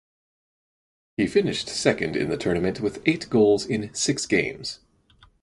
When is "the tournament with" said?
2.31-3.03